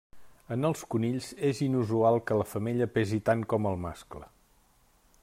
[0.53, 4.27] En els conills és inusual que la femella pesi tant com el mascle.